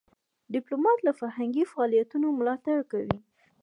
ډيپلومات 0.53 0.99
له 1.07 1.11
فرهنګي 1.19 1.63
فعالیتونو 1.71 2.27
ملاتړ 2.39 2.77
کوي. 2.91 3.17